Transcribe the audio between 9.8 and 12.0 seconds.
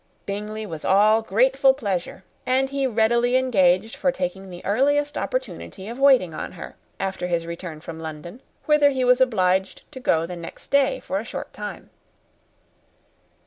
to go the next day for a short time.